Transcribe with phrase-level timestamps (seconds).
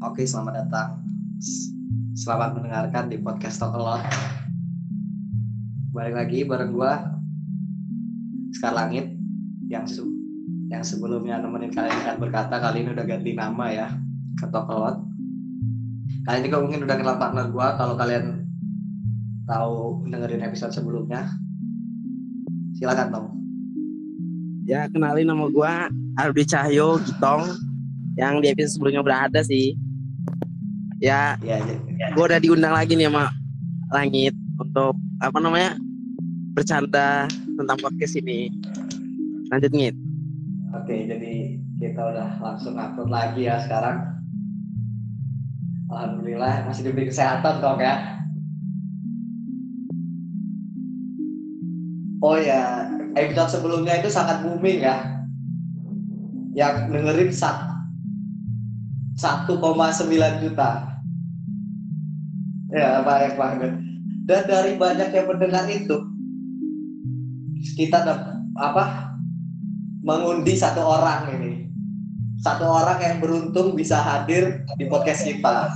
[0.00, 0.96] Oke, selamat datang.
[2.16, 3.76] Selamat mendengarkan di podcast Talk.
[5.92, 7.20] Balik lagi bareng gua
[8.56, 9.12] Sekar Langit
[9.68, 10.08] yang se-
[10.72, 13.88] yang sebelumnya nemenin kalian kan berkata kali ini udah ganti nama ya
[14.40, 15.04] ke Talk Lot.
[16.24, 18.48] Kali ini mungkin udah kenal partner gua kalau kalian
[19.44, 21.28] tahu dengerin episode sebelumnya.
[22.80, 23.24] Silakan Tom.
[24.64, 27.52] Ya, kenalin nama gua Ardi Cahyo Gitong
[28.16, 29.76] yang di episode sebelumnya udah ada sih.
[31.00, 31.80] Ya, Ya, jadi-
[32.12, 33.32] gua udah diundang lagi nih sama
[33.90, 35.74] Langit untuk apa namanya?
[36.50, 38.50] bercanda tentang podcast ini.
[39.48, 39.94] Lanjut Ngit.
[40.74, 41.34] Oke, jadi
[41.78, 44.02] kita udah langsung upload lagi ya sekarang.
[45.88, 47.96] Alhamdulillah masih diberi kesehatan dong ya.
[52.20, 55.22] Oh ya, episode sebelumnya itu sangat booming ya.
[56.52, 57.79] Yang dengerin sat-
[59.20, 59.52] 1,9
[60.40, 60.70] juta.
[62.72, 63.72] Ya, banyak banget.
[64.24, 65.96] Dan dari banyak yang mendengar itu,
[67.76, 68.00] kita
[68.56, 69.12] apa
[70.00, 71.52] mengundi satu orang ini
[72.40, 75.68] satu orang yang beruntung bisa hadir di podcast kita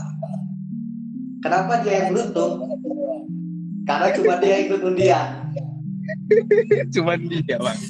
[1.45, 2.65] kenapa dia yang beruntung
[3.85, 5.29] karena cuma dia yang ikut undian
[6.95, 7.81] Cuman dia, Bang.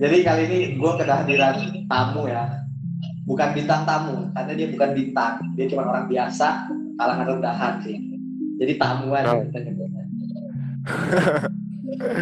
[0.00, 1.56] jadi kali ini gue kehadiran
[1.88, 2.65] tamu ya
[3.26, 7.96] bukan bintang tamu karena dia bukan bintang dia cuma orang biasa kalangan rendahan sih
[8.56, 9.42] jadi tamu aja Oh.
[9.50, 10.04] kita nyebutnya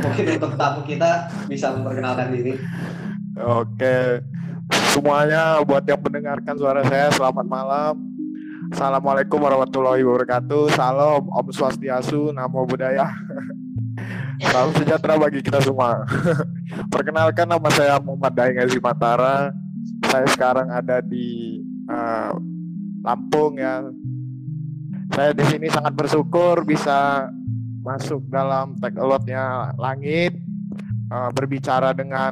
[0.00, 1.10] mungkin untuk tamu kita
[1.46, 2.56] bisa memperkenalkan diri
[3.34, 4.22] Oke,
[4.94, 7.98] semuanya buat yang mendengarkan suara saya, selamat malam.
[8.70, 10.70] Assalamualaikum warahmatullahi wabarakatuh.
[10.70, 13.10] Salam, Om Swastiastu, Namo Buddhaya.
[14.38, 16.06] Salam sejahtera bagi kita semua.
[16.94, 19.50] Perkenalkan nama saya Muhammad Daeng Aziz Matara.
[20.14, 21.58] Saya sekarang ada di
[21.90, 22.32] eh,
[23.02, 23.82] Lampung ya.
[25.10, 27.26] Saya di sini sangat bersyukur bisa
[27.82, 30.38] masuk dalam tag alotnya Langit
[31.10, 32.30] eh, berbicara dengan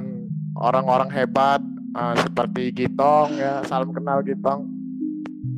[0.63, 1.59] orang-orang hebat
[1.99, 4.63] eh, seperti Gitong ya salam kenal Gitong.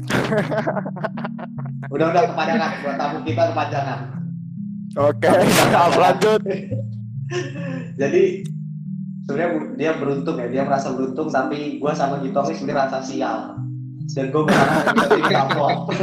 [1.92, 3.98] Udah udah kepanjangan buat tamu kita kepanjangan.
[4.96, 6.40] Oke siap, lanjut.
[8.00, 8.24] Jadi
[9.24, 13.56] sebenarnya dia beruntung ya dia merasa beruntung tapi gue sama Gitong ini sebenarnya rasa sial.
[14.12, 15.96] Dan gue berharap episode ini gak vlog gue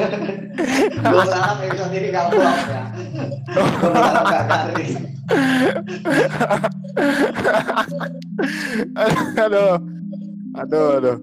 [1.05, 2.81] berharap episode ini gak vlog ya.
[3.53, 4.97] Gue berharap gak garing
[9.45, 9.77] aduh.
[10.51, 11.15] Aduh aduh.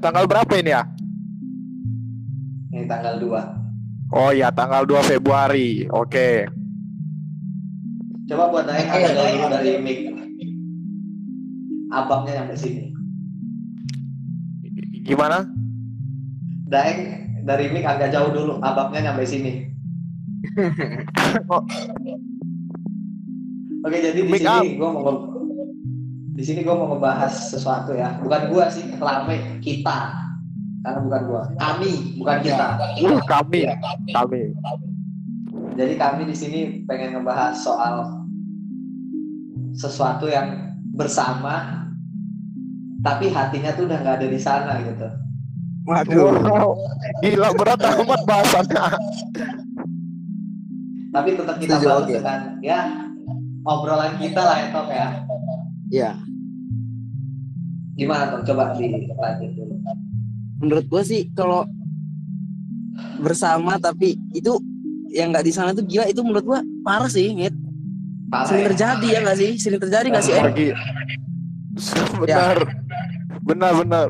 [0.00, 0.82] Tanggal berapa ini ya?
[2.72, 3.62] Ini tanggal 2
[4.12, 5.88] oh ya tanggal 2 Februari.
[5.92, 6.48] Oke.
[8.28, 10.11] Coba buat agak jauh dulu dari mic
[11.92, 12.88] abangnya nyampe sini.
[15.04, 15.44] Gimana?
[16.72, 17.00] Daeng
[17.44, 19.68] dari mic agak jauh dulu abangnya nyampe sini.
[21.52, 21.62] Oh.
[23.82, 25.30] Oke jadi di sini gue mau
[26.32, 28.16] di sini gue mau ngebahas sesuatu ya.
[28.24, 30.16] Bukan gua sih kelame kita.
[30.82, 31.42] Karena bukan gua.
[31.62, 32.66] Kami bukan kita.
[33.06, 33.70] Uh, kami.
[34.10, 34.40] Kami.
[35.78, 36.60] Jadi kami di sini
[36.90, 38.26] pengen ngebahas soal
[39.78, 41.86] sesuatu yang bersama
[43.02, 45.08] tapi hatinya tuh udah nggak ada di sana gitu.
[45.82, 46.38] Waduh.
[46.46, 46.70] wow.
[47.26, 48.82] Gila berat amat bahasannya
[51.12, 52.12] tapi tetap kita Setuju, balas oke.
[52.16, 52.78] dengan ya
[53.68, 55.08] obrolan kita lah ya Tom ya.
[55.92, 56.10] Ya,
[58.00, 59.74] gimana Tom coba dilanjut dulu.
[60.64, 61.68] Menurut gua sih kalau
[63.20, 64.56] bersama tapi itu
[65.12, 67.52] yang nggak di sana tuh gila itu menurut gua parah sih, Ngit.
[68.32, 68.68] Parah Sering ya?
[68.72, 69.50] terjadi ya nggak sih?
[69.54, 70.32] Sering terjadi nggak sih?
[70.32, 70.42] Eh?
[70.42, 70.68] lagi
[72.18, 72.56] benar
[73.42, 74.06] benar benar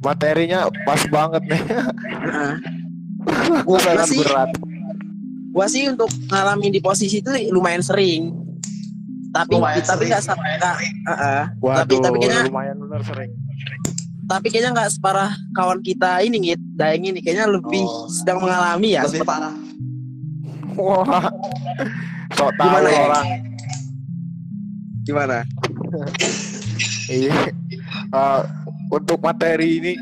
[0.00, 2.54] materinya pas banget nih Heeh.
[3.62, 4.50] Gua, sih, berat
[5.50, 8.32] gua sih untuk ngalamin di posisi itu lumayan sering.
[9.30, 10.10] Tapi Lumayan tapi sering.
[10.10, 10.76] nggak sampai nggak.
[10.80, 11.42] Heeh.
[11.60, 13.30] waduh tapi kayaknya- lumayan benar sering
[14.24, 16.60] tapi kayaknya nggak separah kawan kita ini Ngit.
[16.72, 18.06] Daeng ini kayaknya lebih Oh.
[18.06, 19.02] sedang mengalami ya.
[19.02, 19.50] lebih parah
[20.72, 21.26] wah
[22.30, 23.06] sok tahu Gimana ya?
[25.02, 25.42] Gimana?
[27.10, 27.34] Iya.
[28.14, 28.40] Eh,
[28.88, 29.92] untuk materi ini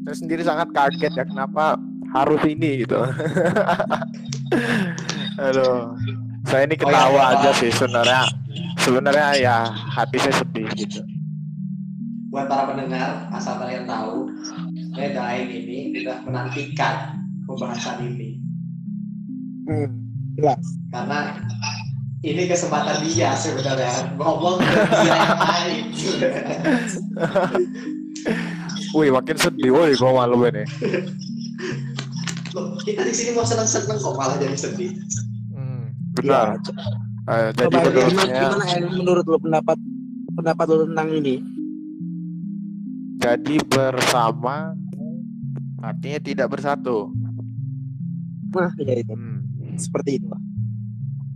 [0.00, 1.76] saya sendiri sangat kaget ya kenapa
[2.10, 2.96] harus ini gitu.
[5.38, 5.92] Aduh.
[6.48, 7.36] Saya ini ketawa Oh, iya.
[7.36, 8.22] aja sih sebenarnya.
[8.80, 9.56] Sebenarnya ya
[9.92, 11.04] hati saya sedih gitu.
[12.26, 14.28] buat para pendengar asal kalian tahu
[14.92, 18.36] saya Daeng ini sudah menantikan pembahasan ini
[19.64, 19.88] Hmm.
[20.92, 21.32] karena
[22.22, 24.72] ini kesempatan dia sebenarnya ngomong ke
[25.02, 25.84] dia yang lain
[28.92, 30.64] Wih, makin sedih woi gua malu ini.
[32.50, 34.96] Loh, kita di sini mau seneng-seneng kok malah jadi sedih.
[35.52, 36.56] Hmm, benar.
[37.28, 39.78] Eh, jadi Coba menurut gimana, gimana menurut lo pendapat
[40.32, 41.36] pendapat lo tentang ini?
[43.16, 44.70] jadi bersama
[45.82, 47.10] artinya tidak bersatu.
[48.54, 49.42] Nah, ya itu Hmm.
[49.76, 50.26] seperti itu.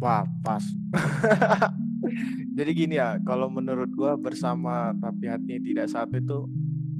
[0.00, 0.64] Wah, pas.
[2.56, 6.38] Jadi gini ya, kalau menurut gua bersama tapi hatinya tidak satu itu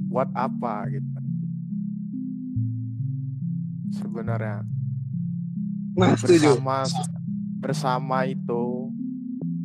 [0.07, 1.09] buat apa gitu.
[3.91, 4.63] Sebenarnya
[5.91, 6.55] Nah, setuju.
[6.55, 6.77] bersama
[7.59, 8.87] bersama itu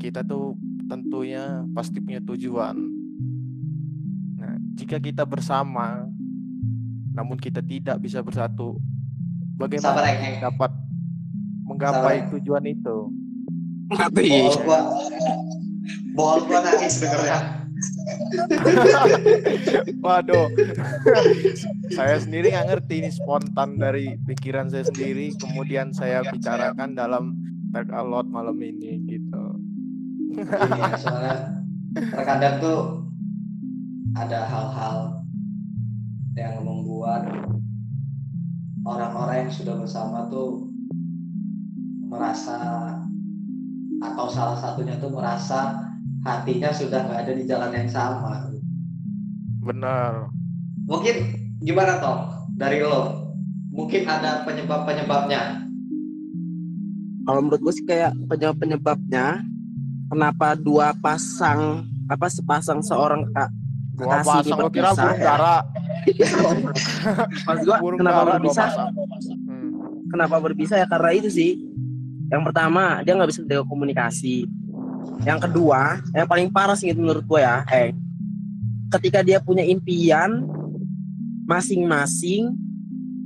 [0.03, 0.59] kita tuh
[0.91, 2.75] tentunya pasti punya tujuan.
[4.35, 6.03] Nah, jika kita bersama
[7.15, 10.43] namun kita tidak bisa bersatu, Sabar bagaimana Eng.
[10.43, 10.71] dapat
[11.65, 12.31] menggapai Sabar.
[12.37, 12.99] tujuan itu?
[13.91, 14.31] Mati.
[16.17, 17.39] Bol gua nangis dengernya.
[20.05, 20.49] Waduh,
[21.93, 27.37] saya sendiri nggak ngerti ini spontan dari pikiran saya sendiri, kemudian saya bicarakan dalam
[27.77, 29.45] tag alot malam ini gitu.
[30.41, 31.37] Iya, soalnya
[31.93, 32.81] terkadang tuh
[34.17, 34.97] ada hal-hal
[36.37, 37.29] yang membuat
[38.89, 40.73] orang-orang yang sudah bersama tuh
[42.09, 42.57] merasa
[44.03, 45.93] atau salah satunya tuh merasa
[46.27, 48.51] hatinya sudah nggak ada di jalan yang sama.
[49.63, 50.31] Benar.
[50.87, 51.17] Mungkin
[51.63, 52.19] gimana toh
[52.55, 53.33] dari lo?
[53.73, 55.69] Mungkin ada penyebab-penyebabnya.
[57.27, 59.43] Kalau menurut gue sih kayak penyebab penyebabnya
[60.09, 63.51] kenapa dua pasang apa sepasang seorang kak
[63.97, 65.65] Dua pasang lo kira berpisah, burung ya?
[67.65, 68.69] gua burung kenapa dara berpisah?
[69.49, 69.73] Hmm.
[70.13, 71.66] Kenapa berpisah ya karena itu sih.
[72.27, 74.37] Yang pertama dia nggak bisa menjaga komunikasi.
[75.23, 77.95] Yang kedua, yang paling parah sih itu menurut gue ya, eh,
[78.99, 80.43] ketika dia punya impian
[81.47, 82.55] masing-masing,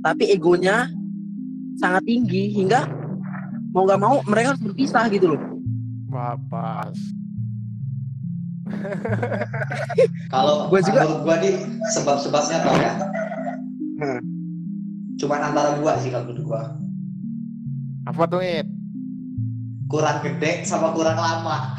[0.05, 0.89] tapi egonya
[1.81, 2.85] sangat tinggi hingga
[3.73, 5.41] mau nggak mau mereka harus berpisah gitu loh.
[6.11, 6.95] Wah, pas.
[10.31, 11.55] Kalau Gua juga- gua nih
[11.91, 12.93] sebab-sebabnya tau ya.
[14.01, 14.21] Hmm.
[15.19, 16.61] Cuman antara dua sih kalau menurut gua.
[18.07, 18.65] Apa tuh, It?
[19.91, 21.75] Kurang gede sama kurang lama.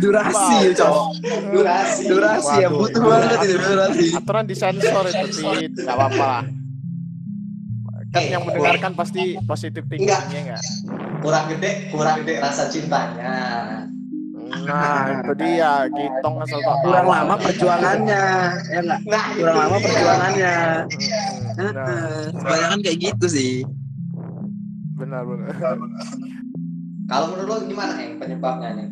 [0.00, 1.06] Durasi ya, cowok.
[1.52, 2.02] Durasi.
[2.08, 4.04] Durasi ya, butuh banget ini durasi.
[4.16, 5.72] Aturan disensor itu, Tit.
[5.76, 6.32] Gak apa-apa.
[8.10, 10.26] Kan Eh, yang mendengarkan pasti positif Enggak.
[10.26, 10.62] thinkingnya enggak?
[11.22, 13.32] Kurang gede, kurang gede rasa cintanya.
[14.50, 18.24] Nah, itu dia, gitong asal tak Kurang lama perjuangannya,
[18.66, 19.00] ya enggak?
[19.06, 20.56] Nah, Kurang lama perjuangannya.
[21.60, 23.54] Nah, Heeh, Kebanyakan kayak gitu sih.
[24.98, 25.48] benar benar.
[27.08, 28.88] Kalau menurut lo gimana nih penyebabnya nih?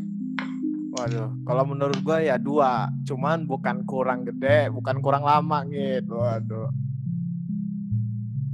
[0.89, 6.17] Waduh, kalau menurut gua ya dua, cuman bukan kurang gede, bukan kurang lama gitu.
[6.17, 6.73] Waduh.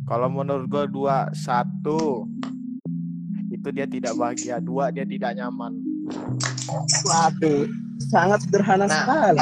[0.05, 2.27] Kalau menurut gua dua, satu
[3.55, 5.94] itu dia tidak bahagia, dua dia tidak nyaman.
[7.03, 7.65] Waduh,
[8.03, 8.95] sangat sederhana Nah.
[8.97, 9.41] sekali.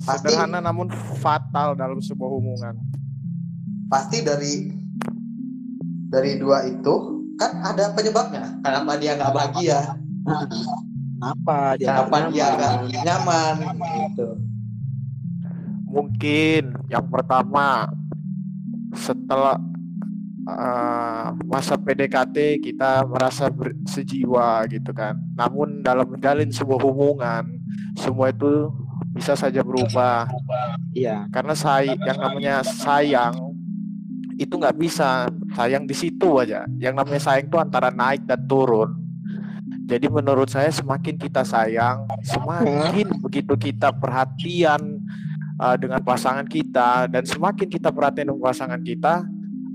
[0.00, 0.88] Pasti Sederhana namun
[1.18, 2.74] fatal dalam sebuah hubungan.
[3.88, 4.68] pasti dari
[6.06, 6.94] dari dua itu
[7.36, 8.60] kan ada penyebabnya.
[8.60, 9.80] Kenapa dia nggak bahagia?
[10.22, 10.44] Nah,
[11.18, 13.54] Kenapa dia Kenapa nggak dia nggak nyaman?
[13.58, 13.76] nyaman?
[14.06, 14.28] Gitu.
[15.88, 17.88] Mungkin yang pertama
[18.92, 19.56] setelah
[20.48, 25.20] uh, masa PDKT kita merasa ber- sejiwa gitu kan.
[25.36, 27.44] Namun dalam menjalin sebuah hubungan
[28.00, 28.72] semua itu
[29.12, 30.30] bisa saja berubah
[30.94, 31.26] Iya.
[31.34, 33.34] karena say yang namanya sayang
[34.38, 35.26] itu nggak bisa
[35.58, 36.64] sayang di situ aja.
[36.78, 38.94] Yang namanya sayang itu antara naik dan turun.
[39.88, 45.00] Jadi menurut saya semakin kita sayang, semakin begitu kita perhatian
[45.58, 49.24] uh, dengan pasangan kita dan semakin kita perhatian dengan pasangan kita,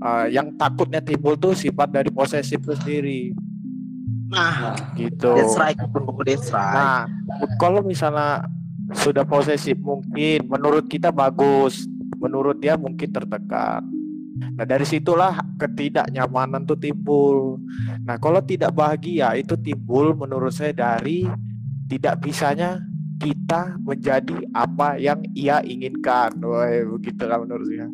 [0.04, 3.20] uh, yang takutnya timbul tuh sifat dari posesif itu sendiri,
[4.34, 5.30] Nah, Nah, gitu.
[5.36, 6.10] that's right, bro.
[6.26, 6.74] That's right.
[6.74, 7.00] Nah,
[7.60, 8.48] kalau misalnya
[8.92, 11.86] sudah posesif mungkin menurut kita bagus,
[12.18, 13.86] menurut dia mungkin tertekan.
[14.58, 17.62] Nah, dari situlah ketidaknyamanan tuh timbul.
[18.02, 21.30] Nah, kalau tidak bahagia itu timbul menurut saya dari
[21.86, 22.82] tidak bisanya
[23.22, 26.34] kita menjadi apa yang ia inginkan.
[26.42, 26.66] Wah,
[26.98, 27.86] begitu lah menurut saya.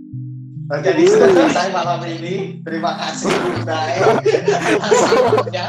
[0.78, 2.62] Jadi sudah selesai malam ini.
[2.62, 3.78] Terima kasih Bunda.
[3.90, 5.64] atas infonya.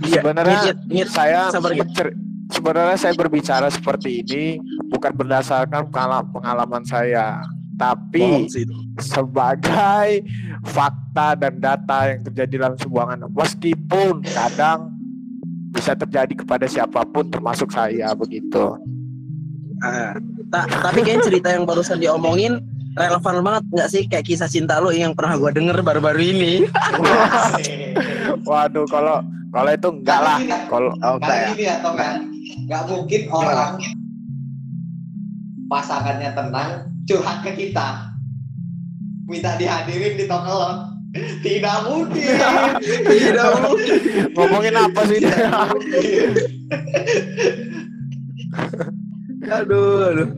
[0.00, 0.60] Iya, Sebenarnya
[1.06, 1.40] saya
[2.50, 4.44] sebenarnya saya berbicara seperti ini
[4.88, 7.44] bukan berdasarkan pengala- pengalaman saya,
[7.76, 8.48] tapi
[8.98, 10.24] sebagai
[10.64, 13.30] fakta dan data yang terjadi dalam sebuah anak.
[13.32, 14.88] Meskipun kadang
[15.70, 18.74] bisa terjadi kepada siapa pun termasuk saya begitu.
[19.80, 20.12] Ah,
[20.52, 22.60] ta- tapi kayaknya cerita yang barusan diomongin
[22.94, 24.02] relevan banget nggak sih?
[24.04, 26.68] Kayak kisah cinta lo yang pernah gue denger baru-baru ini.
[28.48, 30.38] Waduh, kalau kalau itu enggak lah.
[30.68, 32.28] Kalau oh, kayak gini atau kan
[32.68, 33.72] nggak mungkin orang
[35.70, 36.70] pasangannya tenang
[37.06, 38.10] curhat ke kita
[39.30, 40.90] minta dihadirin di tokelot
[41.42, 42.22] tidak mungkin.
[43.10, 44.30] Tidak mungkin.
[44.30, 45.18] Ngomongin apa sih?
[49.50, 50.28] aduh aduh.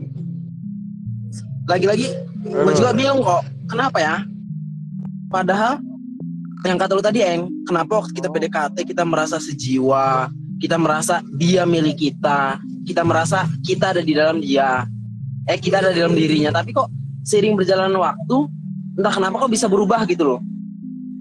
[1.69, 2.07] Lagi-lagi
[2.43, 4.15] gue juga bingung kok kenapa ya?
[5.31, 5.79] Padahal
[6.63, 11.63] yang kata lu tadi Eng kenapa waktu kita PDKT kita merasa sejiwa kita merasa dia
[11.67, 14.83] milik kita kita merasa kita ada di dalam dia.
[15.47, 16.51] Eh kita ada di dalam dirinya.
[16.51, 16.87] Tapi kok
[17.23, 18.37] seiring berjalan waktu
[18.99, 20.39] entah kenapa kok bisa berubah gitu loh.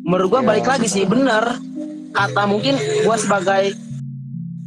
[0.02, 0.48] Menurut gua Iya.
[0.50, 1.58] balik lagi sih bener.
[2.12, 2.74] Kata mungkin
[3.06, 3.78] gua sebagai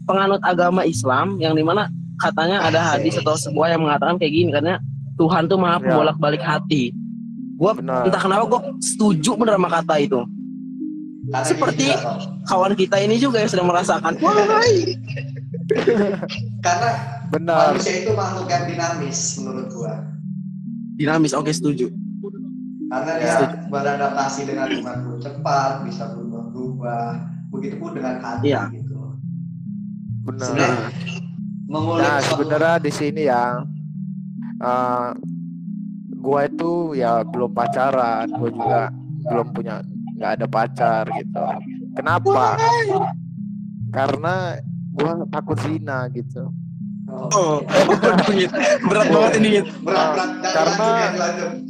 [0.08, 1.92] penganut agama Islam yang di mana
[2.26, 4.82] katanya ada hadis atau sebuah yang mengatakan kayak gini karena
[5.16, 5.84] Tuhan tuh maha Iya.
[5.86, 6.92] pembolak balik hati
[7.56, 8.04] gua Benar.
[8.04, 10.22] entah kenapa gua setuju bener sama kata itu
[11.42, 11.90] Seperti-
[12.46, 14.94] kawan kita ini juga yang sedang merasakan wahai
[16.66, 16.90] karena
[17.28, 17.74] Benar.
[17.74, 19.94] manusia itu makhluk yang dinamis menurut gua
[20.96, 21.90] dinamis oke setuju
[22.86, 27.08] karena dia beradaptasi dengan kemampuan cepat bisa berubah-ubah
[27.50, 28.62] begitupun dengan hati Iya.
[28.72, 28.94] gitu
[30.24, 30.42] Benar.
[30.44, 30.90] Sebenarnya
[31.66, 33.62] mengulik Nah, sebenarnya di sini ya,
[34.62, 35.10] eh,
[36.20, 38.82] gua itu ya belum pacaran, gua juga
[39.30, 39.82] belum punya,
[40.18, 41.46] nggak ada pacar gitu.
[41.96, 42.60] Kenapa?
[43.94, 44.60] Karena
[44.94, 46.50] gua takut zina gitu.
[47.06, 51.14] Oh, oh berat banget ini berat berat Karena-.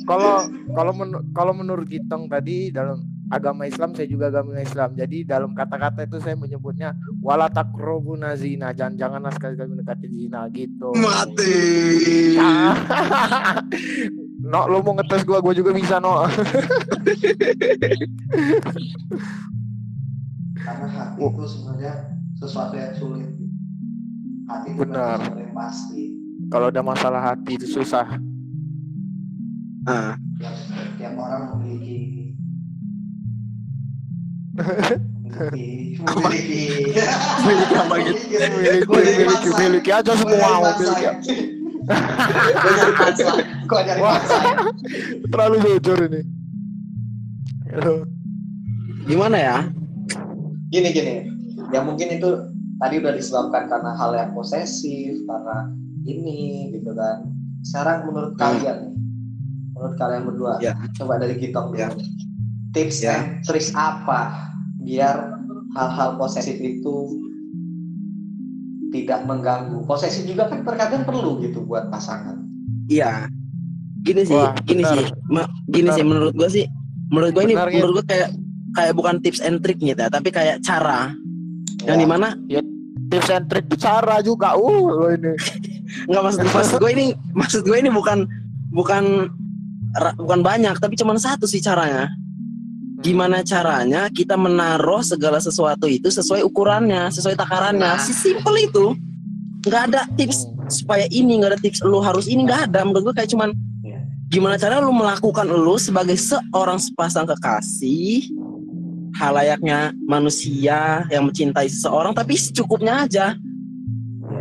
[0.08, 0.92] Kalau kalau
[1.36, 4.90] kalau menurut Gitong tadi dalam agama Islam saya juga agama Islam.
[4.94, 10.90] Jadi dalam kata-kata itu saya menyebutnya wala takrobuna zina, jangan janganlah sekali-kali mendekati zina gitu.
[10.96, 11.56] mati
[14.46, 16.24] no, lu mau ngetes gua, gua juga bisa no.
[20.56, 21.32] karena hati Oh.
[21.32, 21.94] itu sebenarnya
[22.36, 23.30] sesuatu yang sulit
[24.46, 25.18] hati itu Benar.
[25.32, 26.02] yang pasti
[26.46, 28.06] Kalau udah masalah hati itu susah.
[29.86, 31.95] ah yang setiap orang memiliki
[34.56, 35.04] memiliki
[36.06, 36.64] memiliki
[37.44, 38.20] Memiliki apa gitu?
[38.56, 38.88] Miliki,
[39.20, 41.36] miliki, miliki aja semua, miliki.
[43.86, 44.02] nyari.
[45.28, 46.22] Terlalu jujur ini.
[49.06, 49.58] Gimana ya
[50.66, 51.16] Gini gini,
[51.70, 52.30] ya mungkin itu
[52.82, 55.72] tadi udah disebabkan karena hal yang posesif, karena
[56.04, 57.22] ini gitu kan.
[57.64, 58.42] Sekarang menurut Hmm.
[58.42, 58.80] kalian,
[59.72, 60.74] menurut kalian berdua, Ya.
[60.98, 61.80] coba dari Gitong dulu.
[61.80, 61.90] Ya.
[62.76, 63.16] Tips Ya.
[63.16, 65.32] and trik apa biar
[65.74, 66.96] hal-hal posesif itu
[68.92, 69.84] tidak mengganggu.
[69.84, 72.44] Posesif juga kan terkadang perlu gitu buat pasangan.
[72.86, 73.26] iya
[74.06, 74.94] gini sih Wah, gini benar.
[74.94, 75.98] sih Ma- gini Benar.
[75.98, 76.66] sih menurut gua sih
[77.10, 78.30] menurut gua ini menurut gua kayak
[78.72, 81.10] kayak bukan tips and trick gitu ya tapi kayak cara
[81.82, 82.04] yang Ya.
[82.04, 82.38] di mana
[83.06, 84.54] Tips and trick bicara juga.
[84.54, 85.34] Uh, lo ini.
[86.10, 88.26] nggak maksud maksud gue ini maksud gue ini bukan
[88.70, 89.30] bukan
[90.16, 92.10] bukan banyak tapi cuma satu sih caranya
[93.06, 97.86] gimana caranya kita menaruh segala sesuatu itu sesuai ukurannya sesuai takarannya?
[97.86, 98.02] Nah.
[98.02, 98.98] si simple itu.
[99.62, 102.82] Nggak ada tips supaya ini nggak ada tips lu harus ini nggak ada.
[102.82, 103.54] Menurut gue kayak cuman
[103.86, 104.02] Iya.
[104.34, 108.26] gimana cara lu melakukan lu sebagai seorang sepasang kekasih
[109.22, 113.38] halayaknya manusia yang mencintai seseorang tapi secukupnya aja.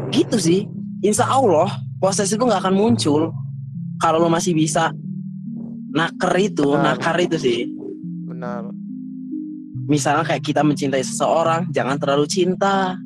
[0.09, 0.61] Gitu sih.
[1.05, 1.69] Insya Allah
[2.01, 3.29] proses itu nggak akan muncul
[4.01, 4.89] kalau lo masih bisa
[5.93, 6.97] naker itu Benar.
[6.97, 7.74] nakar itu sih
[8.35, 8.67] Benar.
[9.85, 12.99] misalnya kayak kita mencintai seseorang jangan terlalu cinta.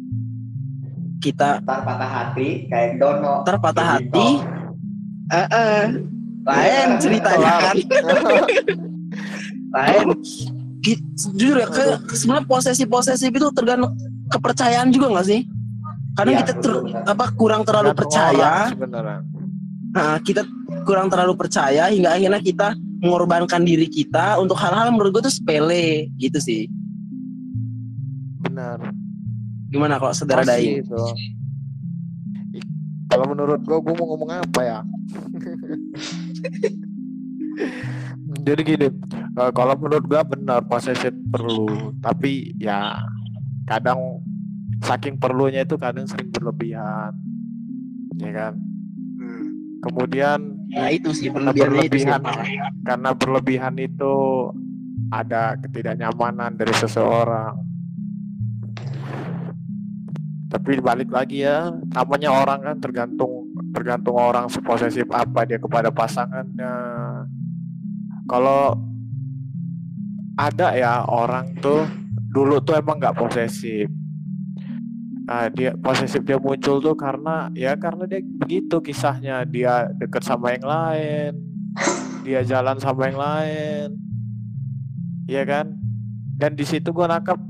[1.19, 3.43] Kita Ntar patah hati kayak Dono.
[3.45, 4.29] terpatah hati.
[5.29, 5.85] eh eh
[6.49, 7.77] lain ceritanya kan.
[9.69, 10.07] Lain.
[11.37, 13.93] Jujur ya ke sebenarnya posesif posesif itu tergantung
[14.33, 15.45] kepercayaan juga nggak sih?
[16.17, 18.71] Kadang Iya, kita ter- apa kurang terlalu percaya.
[18.73, 19.23] orang.
[19.93, 20.47] Nah, kita
[20.87, 26.11] kurang terlalu percaya hingga akhirnya kita mengorbankan diri kita untuk hal-hal menurut gue tuh sepele
[26.19, 26.67] gitu sih.
[28.43, 28.91] Benar.
[29.69, 30.83] Gimana kalau saudara Pasti Daing?
[30.83, 31.03] itu.
[32.57, 32.67] I-
[33.09, 34.79] Kalau menurut gua, gua mau ngomong apa ya?
[38.47, 43.01] Jadi gini, eh, kalau menurut gua benar posesif perlu, tapi ya
[43.65, 44.21] kadang
[44.85, 47.13] saking perlunya itu kadang sering berlebihan,
[48.21, 48.53] ya kan?
[49.79, 52.07] Kemudian Nah itu sih karena berlebihannya itu sih.
[52.07, 52.23] berlebihan,
[52.85, 54.17] karena berlebihan itu
[55.09, 57.69] ada ketidaknyamanan dari seseorang.
[60.49, 66.73] tapi balik lagi ya namanya orang kan tergantung tergantung orang seposesif apa dia kepada pasangannya
[68.25, 68.73] kalau
[70.41, 71.85] ada ya orang tuh
[72.33, 73.93] dulu tuh emang nggak posesif
[75.29, 79.45] nah dia posesif dia muncul tuh karena ya karena dia begitu kisahnya.
[79.45, 81.33] Dia deket sama yang lain
[82.29, 83.89] dia jalan sama yang lain.
[85.25, 85.67] Iya kan?
[86.39, 87.41] Dan di situ gue nangkap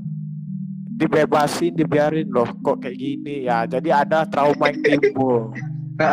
[0.98, 3.50] dibebasin dibiarin loh kok kayak gini.
[3.50, 5.50] Ya jadi ada trauma yang timbul.
[5.98, 6.06] Gitu.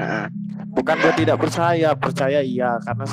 [0.00, 0.26] Heeh.
[0.72, 3.04] bukan gue tidak percaya percaya iya karena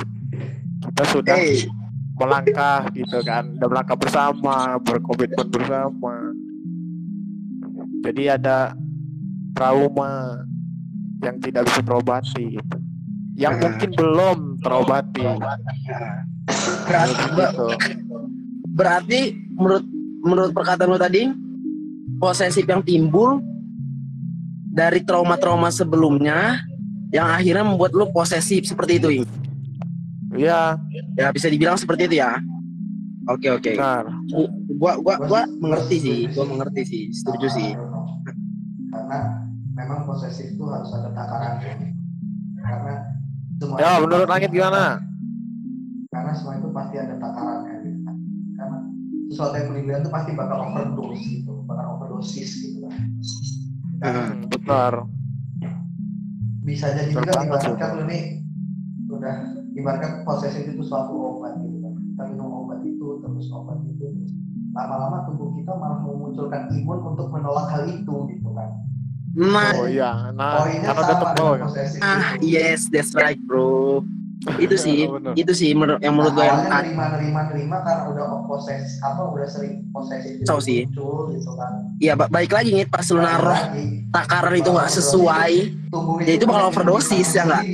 [0.88, 1.68] kita sudah Hey,
[2.16, 6.23] melangkah gitu kan udah melangkah bersama berkomitmen bersama
[8.04, 8.76] jadi ada
[9.56, 10.44] trauma
[11.24, 12.76] yang tidak bisa terobati gitu.
[13.34, 13.62] Yang Hmm.
[13.64, 15.24] mungkin belum terobati.
[16.84, 17.66] Berarti, gitu.
[18.74, 19.20] Berarti
[19.56, 19.84] menurut
[20.24, 21.32] menurut perkataan lo tadi
[22.20, 23.40] posesif yang timbul
[24.74, 26.60] dari trauma-trauma sebelumnya
[27.14, 29.26] yang akhirnya membuat lo posesif seperti itu Ing.
[30.34, 30.74] ya
[31.14, 32.42] ya bisa dibilang seperti itu ya?
[33.30, 33.72] Oke oke.
[33.78, 34.04] Benar.
[34.74, 37.70] Gua gua gua mengerti sih gua mengerti sih setuju sih
[39.04, 39.44] karena
[39.76, 41.92] memang posesif itu harus ada takarannya
[42.64, 42.94] karena
[43.60, 44.98] semua ya menurut langit gimana?
[46.08, 48.16] Karena semua itu pasti ada takarannya gitu kan.
[48.56, 48.78] Karena
[49.28, 53.00] sesuatu yang berlebihan itu pasti bakal overdose gitu bakal overdosis gitu kan.
[54.04, 54.94] Hmm, benar.
[56.64, 58.40] bisa jadi juga ibaratkan lu nih
[59.12, 59.36] udah
[59.76, 61.92] ibaratkan posesif itu suatu obat gitu kan.
[61.92, 64.32] Kita minum obat itu terus obat itu terus
[64.72, 68.72] lama-lama tubuh kita malah memunculkan imun untuk menolak hal itu gitu kan
[69.34, 70.30] nah oh iya.
[70.30, 74.02] Nah poinnya kan udah sama tebal posesif ah yes that's right bro.
[74.60, 75.32] Itu sih Benar.
[75.34, 79.48] itu sih menurut yang menurut gue yang nerima nerima nerima karena udah poses apa udah
[79.48, 80.84] sering posesif itu Tahu sih.
[80.84, 81.72] muncul gitu kan.
[81.96, 83.58] Ya ba- baik lagi nih pas lu naruh
[84.10, 85.52] takaran itu nggak sesuai
[86.24, 87.64] Ya, itu bakal overdosis, ya nggak?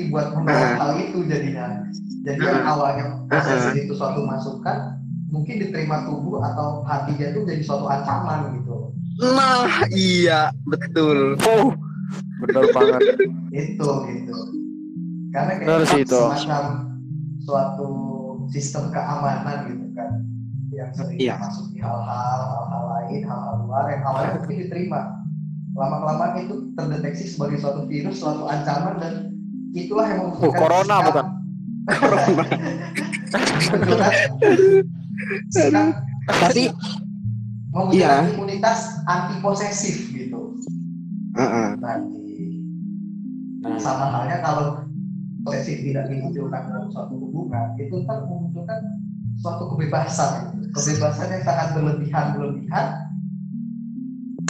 [0.42, 0.74] Nah.
[0.74, 1.86] hal itu jadinya.
[2.20, 2.74] Jadi yang Nah.
[2.74, 8.89] awalnya posesif itu suatu masukan mungkin diterima tubuh atau hatinya itu jadi suatu ancaman gitu
[9.22, 11.36] nah iya betul.
[11.40, 11.76] Oh
[12.40, 13.00] benar banget.
[13.52, 14.36] Itu gitu.
[15.30, 16.16] Karena kayak sih itu.
[16.16, 16.64] semacam
[17.38, 17.88] suatu
[18.48, 20.10] sistem keamanan gitu kan
[20.70, 21.34] yang sering Iya.
[21.38, 25.00] masuk di hal-hal hal-hal lain hal-hal luar yang awalnya mungkin diterima.
[25.70, 29.14] Lama kelamaan itu terdeteksi sebagai suatu virus suatu ancaman dan
[29.70, 31.26] itulah yang oh membutuhkan corona sikap- bukan?
[33.70, 34.12] Membutuhkan
[35.46, 35.86] sikap
[36.26, 36.62] tapi
[37.70, 38.32] membutuhkan Iya.
[38.32, 40.58] imunitas anti posesif gitu.
[41.30, 41.78] Heeh.
[41.78, 42.18] nanti
[43.60, 43.78] Hmm.
[43.78, 44.82] sama halnya kalau
[45.40, 48.80] posesif tidak dimunculkan dalam suatu hubungan itu ntar memunculkan
[49.36, 50.58] suatu kebebasan.
[50.70, 52.86] Kebebasan yang sangat berlebihan berlebihan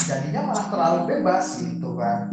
[0.00, 2.26] jadinya malah terlalu bebas gitu kan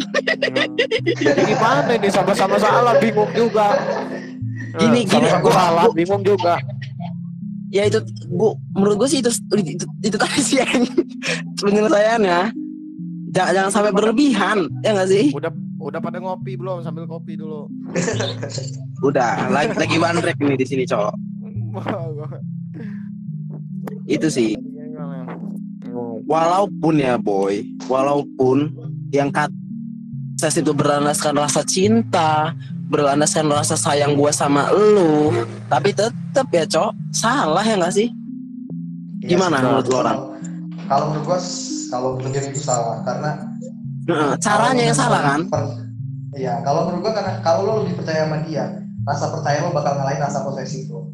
[1.15, 2.09] jadi gimana ini?
[2.09, 3.75] Sama-sama salah bingung juga.
[4.77, 6.53] Gini, gini, sama-sama gua- salah bingung juga
[7.67, 7.99] ya itu
[8.31, 10.87] gua menurut gue sih itu itu, itu tadi sih yang
[11.63, 12.41] penyelesaiannya
[13.31, 15.25] jangan, jangan sampai berlebihan ya nggak sih?
[15.35, 16.81] Udah udah pada ngopi belum?
[16.81, 17.69] Sambil kopi dulu.
[19.07, 21.13] Udah lagi lagi bandrek nih di sini cowok.
[24.15, 24.57] Itu sih.
[26.27, 27.61] Walaupun ya boy.
[27.85, 28.73] Walaupun
[29.13, 29.53] yang kata
[30.37, 32.53] itu berlandaskan rasa cinta
[32.87, 35.31] berlandaskan rasa sayang gua sama lu
[35.67, 38.09] tapi tetep ya cok salah ya nggak sih
[39.19, 40.17] Gimana Iya, menurut lo, kalau- orang?
[40.87, 41.39] kalau menurut gua
[41.87, 43.31] kalau menurut itu salah karena
[44.07, 45.41] Heeh, caranya yang salah kan
[46.31, 48.65] Iya, kalau menurut gua karena kalau lo lebih percaya sama dia,
[49.03, 51.11] rasa percaya lo bakal ngalahin rasa posesif lo.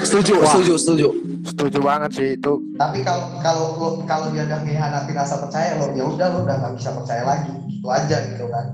[0.00, 0.48] setuju Wah.
[0.48, 1.08] setuju setuju
[1.44, 5.90] setuju banget sih itu Tapi kalau kalau lo kalau dia udah mengkhianati rasa percaya lo,
[5.92, 8.66] ya udah lo udah nggak bisa percaya lagi, gitu aja gitu kan.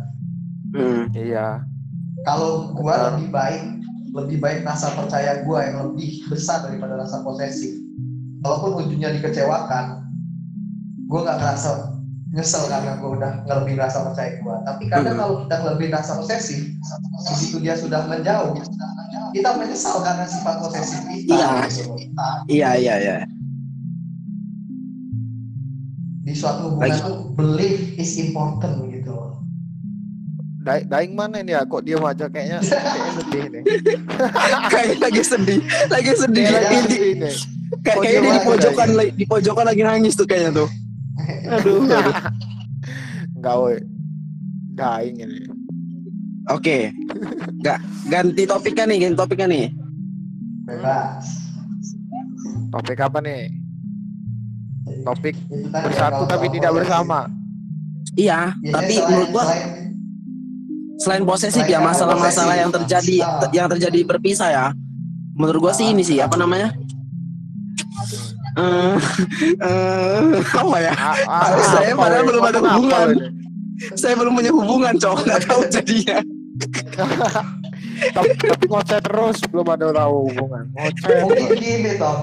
[0.74, 1.06] Hmm.
[1.12, 1.62] iya
[2.24, 3.06] Kalau gua Betul.
[3.14, 3.62] lebih baik
[4.10, 7.78] lebih baik rasa percaya gua yang lebih besar daripada rasa posesif.
[8.40, 10.06] Walaupun ujungnya dikecewakan,
[11.04, 11.70] gua nggak ngerasa
[12.30, 14.62] nyesel karena gua udah ngelebihin rasa percaya gua.
[14.62, 15.20] Tapi kadang Hmm.
[15.20, 16.60] kalau kita ngelebihin rasa posesif,
[17.24, 18.54] begitu dia sudah menjauh,
[19.30, 21.34] kita menyesal karena sifat posesif kita.
[21.34, 21.50] Iya.
[22.46, 23.16] iya iya iya
[26.20, 29.12] Di suatu hubungan Lagi- tuh belief is important gitu.
[30.64, 31.62] Daing mana ini ya?
[31.68, 33.62] Kok dia aja kayaknya kayaknya sedih nih
[34.72, 35.60] kayak lagi sedih
[35.92, 37.34] lagi sedih kayak lagi kayak sedih nih
[37.84, 39.10] kayak kayaknya dia di pojokan lagi?
[39.12, 40.68] di pojokan lagi nangis tuh kayaknya tuh.
[41.52, 42.16] Aduh, aduh.
[43.36, 43.76] enggak woi.
[44.74, 45.38] Daing ini.
[46.50, 46.90] Oke.
[47.60, 49.64] Nggak ganti topiknya nih ganti topiknya nih.
[50.64, 51.26] Bebas.
[52.72, 53.52] topik apa nih?
[55.04, 55.36] Topik
[55.70, 57.28] bersatu tapi tidak bersama.
[58.14, 59.44] iya Biasanya tapi menurut gua
[61.04, 63.38] selain- posesif ya masalah-masalah yang terjadi ah.
[63.38, 64.66] te- yang terjadi berpisah ya
[65.32, 66.72] menurut gua sih ini sih apa namanya
[68.54, 68.96] Eh,
[69.58, 70.22] eh,
[70.54, 72.28] apa ya Ah, ah, Saya apa, padahal weh?
[72.30, 73.08] belum ada apa hubungan.
[73.92, 76.18] saya belum punya hubungan cowok nggak tahu jadinya
[78.06, 80.64] tapi, tapi ngoceh terus belum ada tahu hubungan.
[80.70, 81.18] Ngoceh.
[81.20, 82.18] mungkin gini Tom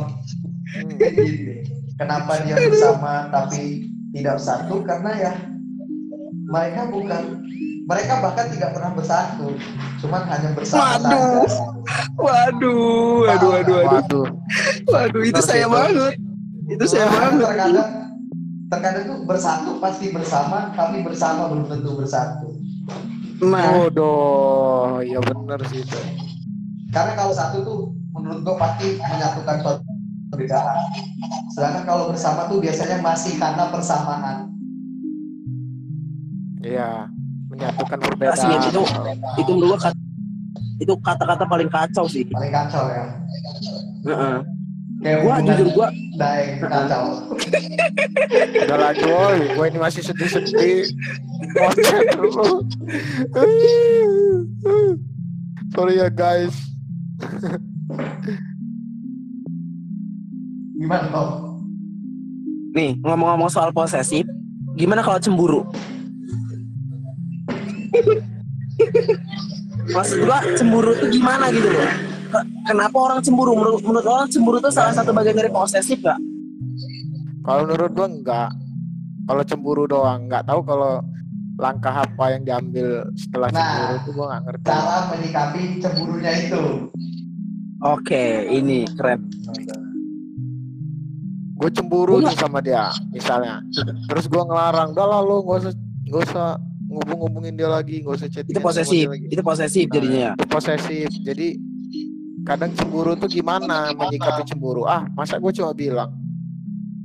[1.97, 3.61] kenapa dia bersama tapi
[4.11, 5.33] tidak bersatu karena ya
[6.45, 7.23] mereka bukan
[7.91, 9.47] mereka bahkan tidak pernah bersatu
[9.99, 11.43] cuman hanya bersama Waduh.
[12.15, 13.83] waduh waduh waduh waduh.
[13.83, 14.25] Waduh.
[14.87, 16.13] waduh itu Benar saya banget.
[16.71, 17.43] Itu saya Bahkan banget.
[17.51, 17.89] terkadang
[18.71, 22.47] terkadang tuh bersatu pasti bersama tapi bersama belum tentu bersatu.
[23.43, 23.89] Nah.
[23.89, 25.99] Waduh, ya bener sih itu.
[26.91, 27.79] karena kalau satu tuh
[28.13, 29.83] menurut gua pasti menyatukan suatu
[30.29, 30.79] perbedaan.
[31.51, 34.47] Sedangkan kalau bersama tuh biasanya masih karena persamaan.
[36.61, 37.09] Iya,
[37.51, 38.61] menyatukan sih, perbedaan.
[38.63, 38.81] itu
[39.37, 40.03] itu menurut gua kat-
[40.77, 43.03] itu kata-kata paling kacau sih paling kacau ya
[44.03, 44.37] Heeh.
[44.99, 47.03] kayak gua jujur gua daeng kacau
[48.61, 50.87] Udah lagi, woi, gue ini masih sedih-sedih.
[55.69, 56.55] Sorry ya guys.
[60.73, 61.29] gimana Tom?
[62.71, 64.25] nih ngomong-ngomong soal posesif
[64.73, 65.61] gimana kalau cemburu
[69.91, 71.89] maksud gua cemburu itu gimana gitu loh
[72.31, 76.19] Ke- kenapa orang cemburu menurut, menurut orang cemburu itu salah satu bagian dari posesif gak
[77.41, 78.53] Kalau menurut gue enggak.
[79.21, 81.01] Kalau cemburu doang, enggak tahu kalau
[81.57, 84.63] langkah apa yang diambil setelah Nah, cemburu itu gue nggak ngerti.
[84.63, 86.61] cara menyikapi cemburunya itu
[87.81, 89.21] oke ini keren
[91.57, 93.61] Gue cemburu Gua nih sama dia, misalnya.
[94.07, 95.73] Terus gue ngelarang, udah lah lo nggak usah
[96.07, 96.47] nggak usah
[96.91, 100.19] ngubung-ngubungin dia lagi, nggak usah chatting itu posesif itu posesif jadinya.
[100.19, 101.09] ya itu posesif.
[101.23, 101.47] Jadi
[102.43, 104.83] kadang cemburu tuh gimana menyikapi cemburu?
[104.83, 106.11] Ah masa gue cuma bilang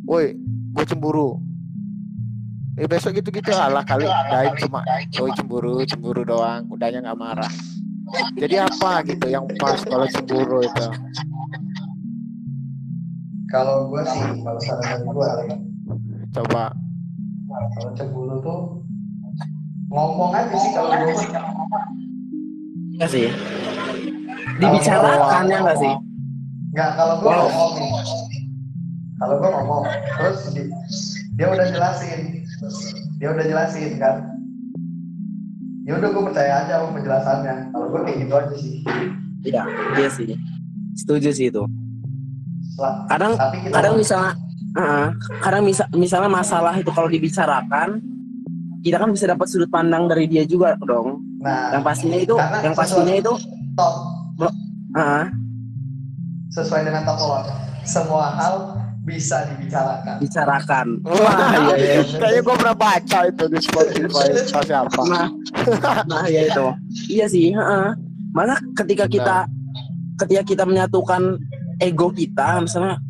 [0.07, 0.35] woi
[0.75, 1.38] gue cemburu.
[2.77, 4.83] Eh besok gitu-gitu alah kali dain cuma
[5.16, 7.53] woi cemburu cemburu doang udahnya nggak marah.
[8.38, 10.87] Jadi apa gitu yang pas kalau cemburu itu?
[13.46, 15.31] Kalau gue sih kalau saran dari gue
[16.35, 16.75] coba.
[17.46, 18.86] Kalau cemburu tuh
[19.87, 21.14] ngomong aja sih kalau gue
[22.96, 23.29] ya sih
[24.57, 25.94] dibicarakan ya nggak sih?
[26.72, 27.44] Nggak kalau gue Wow.
[27.44, 27.92] ngomong nih.
[29.16, 29.83] Kalau gue ngomong
[30.16, 30.72] terus di-
[31.35, 32.20] dia udah jelasin.
[33.16, 34.16] Dia udah jelasin kan?
[35.85, 37.55] Ya udah gue percaya aja sama penjelasannya.
[37.70, 38.75] Kalau gue kayak gitu aja sih.
[39.44, 39.62] Iya
[39.94, 40.27] iya sih.
[40.96, 41.62] Setuju sih itu.
[43.07, 43.37] Kadang
[43.70, 44.33] kadang misalnya
[44.72, 45.09] Heeh.
[45.40, 48.01] kadang misal, misalnya masalah itu kalau dibicarakan
[48.87, 51.18] kita kan bisa dapat sudut pandang dari dia juga dong.
[51.42, 53.33] Nah yang pastinya itu yang pastinya itu
[53.75, 53.94] top.
[54.96, 55.25] Heeh,
[56.55, 57.42] sesuai dengan tokoh
[57.83, 58.55] semua hal
[59.03, 60.14] bisa dibicarakan.
[60.22, 60.87] Bicarakan.
[61.07, 62.03] Wah iya, iya.
[62.03, 64.27] kayaknya gue pernah baca itu di Spotify.
[64.66, 65.01] Siapa?
[65.07, 65.27] Nah
[66.07, 66.66] nah ya itu.
[67.11, 67.88] Iya sih heeh.
[68.37, 69.49] malah ketika kita
[70.20, 71.40] ketika kita menyatukan
[71.81, 73.01] ego kita misalnya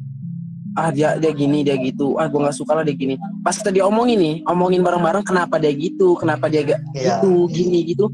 [0.77, 2.21] ah dia dia gini dia gitu.
[2.21, 3.17] Ah gua nggak suka lah dia gini.
[3.41, 6.15] Pas kita diomongin nih omongin bareng-bareng kenapa dia gitu?
[6.15, 7.19] Kenapa dia gak Iya.
[7.19, 7.49] gitu?
[7.49, 8.13] Gini gitu.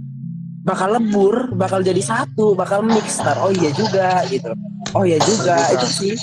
[0.62, 3.18] Bakal lebur bakal jadi satu bakal mix.
[3.18, 4.54] Ntar oh iya juga gitu.
[4.94, 6.14] Oh iya juga itu sih.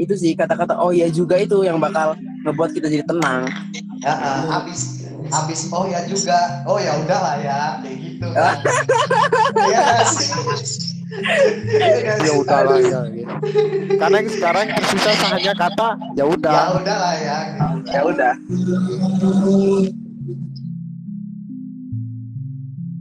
[0.00, 3.44] Itu sih kata-kata oh iya juga itu yang bakal ngebuat kita jadi tenang.
[4.00, 6.64] Ya ah, abis abis oh ya juga.
[6.64, 8.56] Oh ya udahlah ya kayak gitu kan.
[9.60, 10.89] Iya nggak sih?
[11.10, 12.38] Iya ya sih?
[12.38, 12.86] udahlah Aduh.
[12.86, 13.34] ya gitu.
[13.98, 17.90] karena yang sekarang yang susah hanya kata ya udah ya udahlah ya gitu.
[17.90, 18.32] ya udah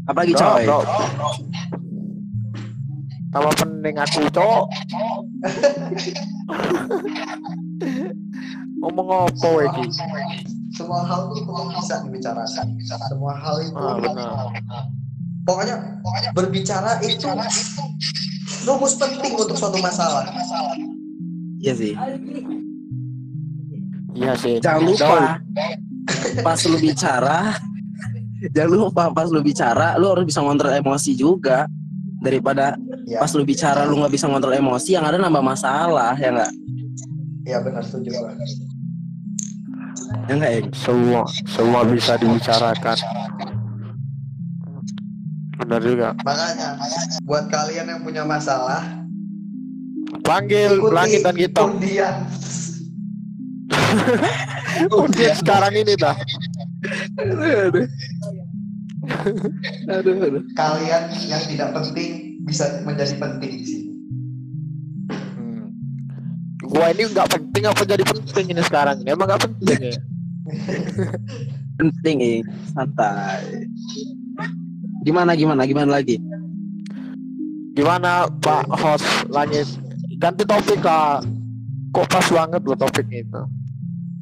[0.05, 0.79] apalagi Bro, coy bro.
[3.29, 4.63] Tambah pening aku, cok.
[8.81, 9.85] Ngomong apa Wegi?
[10.73, 14.49] semua hal itu bisa dibicarakan semua hal itu Ah, benar.
[15.49, 15.75] Pokoknya
[16.37, 17.25] berbicara itu
[18.69, 20.29] rumus penting untuk suatu masalah.
[21.57, 21.93] Iya sih.
[24.13, 24.55] Iya sih.
[24.61, 25.39] jangan lupa
[26.45, 27.55] pas lu bicara
[28.51, 31.65] jangan lupa pas lu bicara lu harus bisa ngontrol emosi juga.
[32.19, 32.75] Daripada
[33.07, 36.51] ya pas lu bicara lu nggak bisa ngontrol emosi yang ada nambah masalah ya nggak?
[37.47, 38.11] Ya benar setuju
[40.29, 42.97] ya nggak ya Semua semua bisa dibicarakan.
[45.69, 46.09] Benar juga.
[46.25, 46.81] makanya
[47.29, 48.81] buat kalian yang punya masalah
[50.25, 51.77] Panggil ikuti langit dan hitam.
[51.77, 52.15] undian
[54.89, 56.17] Mungkin sekarang ini dah.
[57.19, 57.87] aduh, aduh.
[59.89, 60.43] aduh, aduh.
[60.55, 63.91] Kalian yang tidak penting bisa menjadi penting di sini.
[65.11, 65.69] Hmm.
[66.63, 69.09] Gua ini nggak penting apa jadi penting ini sekarang ini.
[69.13, 69.97] Emang nggak penting ya.
[71.79, 72.39] penting eh
[72.73, 73.69] santai
[75.03, 76.19] gimana gimana gimana lagi
[77.79, 79.63] Gimana Pak host lanjut
[80.19, 81.23] ganti topik kak.
[81.95, 83.39] Kok pas banget lo topik itu.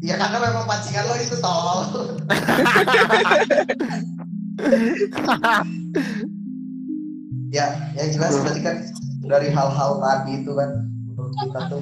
[0.06, 2.06] Ya karena memang pancingan lo itu tol.
[7.50, 7.66] ya,
[7.98, 8.78] yang jelas tadi kan
[9.26, 11.82] dari hal-hal tadi itu kan menurut kita tuh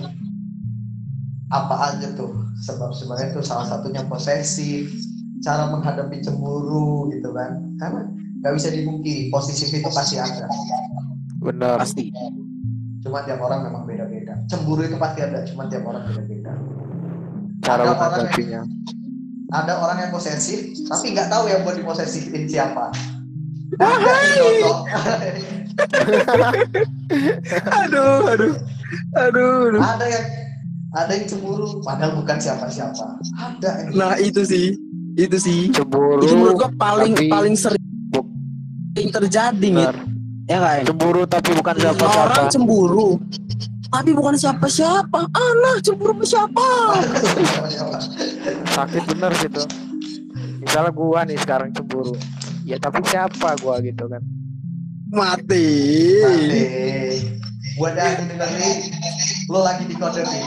[1.52, 2.32] apa aja tuh
[2.64, 4.96] sebab sebenarnya tuh salah satunya posesif
[5.44, 8.02] cara menghadapi cemburu gitu kan karena
[8.46, 10.46] nggak bisa dipungkiri posesif itu pasti ada.
[11.42, 11.82] Bener.
[11.82, 12.14] pasti.
[13.02, 14.38] Cuma tiap orang memang beda-beda.
[14.46, 16.54] Cemburu itu pasti ada cuma tiap orang beda-beda.
[17.60, 18.70] Cara Ada orang yang-
[19.48, 22.94] ada orang yang posesif tapi nggak tahu yang buat diposesifin siapa.
[27.76, 28.54] Aduh aduh.
[29.16, 29.82] Aduh aduh.
[29.82, 30.26] ada yang
[30.96, 33.06] ada yang cemburu padahal bukan siapa-siapa.
[33.36, 34.78] Ada yang nah itu sih.
[35.16, 35.72] Itu sih.
[35.72, 36.22] Cemburu.
[36.22, 37.82] itu menurut gua paling tapi- paling sering
[38.96, 39.98] terjadi nih Bener.
[40.48, 42.42] ya kan Cemburu tapi bukan orang siapa-siapa.
[42.48, 43.10] cemburu
[43.86, 46.68] tapi bukan siapa-siapa alah cemburu sama siapa.
[48.76, 49.64] Sakit bener gitu.
[50.60, 52.12] Misalnya gua nih sekarang cemburu.
[52.68, 54.20] Ya tapi siapa gua gitu kan.
[55.16, 55.64] mati
[56.20, 56.66] Nanti
[57.80, 58.78] buat yang dengerin
[59.48, 60.44] lo lagi di kode nih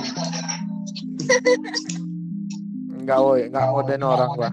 [3.01, 4.51] Enggak woi, enggak ngoden orang gua.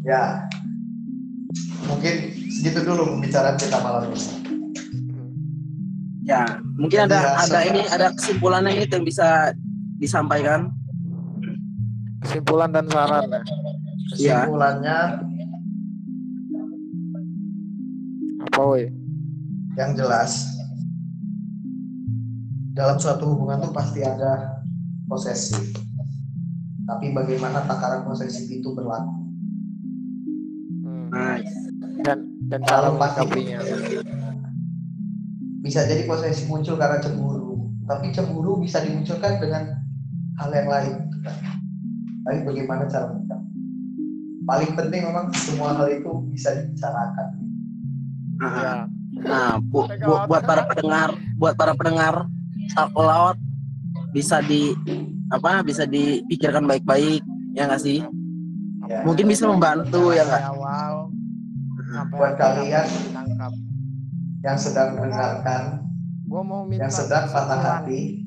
[0.00, 0.22] Ya
[1.86, 2.14] mungkin
[2.50, 4.26] segitu dulu pembicaraan kita malam ini
[6.24, 6.42] ya
[6.78, 7.44] mungkin ada Biasa.
[7.50, 9.28] ada ini ada kesimpulannya itu yang bisa
[10.00, 10.70] disampaikan
[12.20, 13.40] Kesimpulan dan saran ya.
[14.12, 14.98] Kesimpulannya
[18.50, 18.92] Apa woi?
[19.78, 20.52] yang jelas
[22.80, 24.64] dalam suatu hubungan tuh pasti ada
[25.04, 25.76] posesif
[26.88, 29.14] tapi bagaimana takaran posesif itu berlaku?
[30.82, 31.06] Hmm.
[31.12, 31.54] nice.
[32.02, 32.18] Dan
[32.50, 33.46] dan cara Kalau pasti
[35.62, 37.70] bisa jadi posesif muncul karena cemburu.
[37.86, 39.70] Tapi cemburu bisa dimunculkan dengan
[40.42, 40.94] hal yang lain.
[42.26, 43.50] Tapi bagaimana cara menyikapi
[44.50, 47.28] paling penting memang semua hal itu bisa dibicarakan
[48.40, 48.74] Nah, Ya.
[49.20, 52.24] nah bu, bu- buat para pendengar buat para pendengar
[52.76, 53.36] loud
[54.10, 54.74] bisa di
[55.30, 57.22] apa bisa dipikirkan baik-baik
[57.54, 58.02] ya nggak sih?
[58.90, 59.06] Ya.
[59.06, 60.42] mungkin bisa membantu ya nggak?
[60.50, 60.94] Awal
[61.90, 62.86] sampai Buat kalian.
[63.14, 63.52] tangkap.
[64.40, 65.84] yang sedang mendengarkan
[66.24, 68.24] Gua mau minta yang sedang patah hati.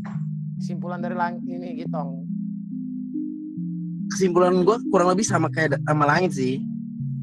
[0.60, 2.28] Kesimpulan dari lang ini Gitong.
[4.14, 6.62] kesimpulan gue kurang lebih sama kayak sama langit sih.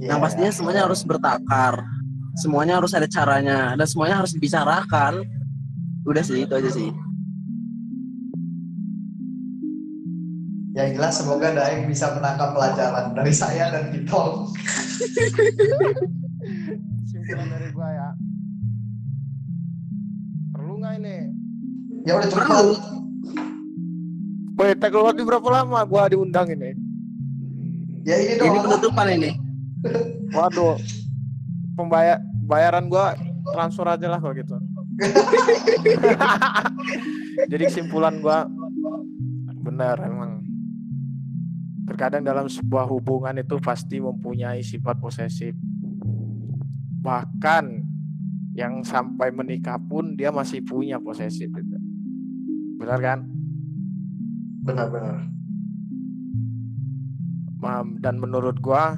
[0.02, 1.84] Ya, yang pastinya semuanya harus bertakar.
[2.40, 5.22] Semuanya harus ada caranya dan semuanya harus dibicarakan.
[6.08, 6.90] Udah sih itu aja sih
[10.80, 14.48] yang jelas semoga Daeng bisa menangkap pelajaran dari saya dan Kitong
[17.04, 18.08] Kesimpulan dari gua ya.
[20.56, 21.16] Perlu nggak ini?
[22.08, 22.74] ya udah cepat Perlu.
[24.60, 26.76] Woi, tag di berapa lama gua diundang ini?
[28.00, 29.30] ya ini ini dong penutupan ini
[30.32, 30.80] Waduh.
[31.76, 33.16] Pembayar bayaran gua
[33.56, 34.56] transfer aja lah kalau gitu.
[37.52, 38.44] Jadi kesimpulan gua
[39.60, 40.39] benar emang
[41.90, 45.58] terkadang dalam sebuah hubungan itu pasti mempunyai sifat posesif.
[47.02, 47.64] Bahkan
[48.54, 51.76] yang sampai menikah pun dia masih punya posesif itu.
[52.78, 53.20] Benar kan?
[54.60, 55.24] benar-benar
[58.00, 58.96] dan menurut gua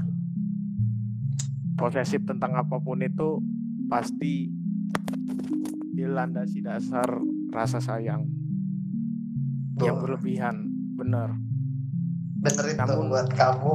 [1.74, 3.42] posesif tentang apa pun itu
[3.90, 4.46] pasti
[5.92, 7.06] dilandasi dasar
[7.50, 8.22] rasa sayang
[9.82, 10.02] yang Tuh.
[10.06, 10.70] berlebihan
[12.42, 13.72] bener bener itu buat kamu.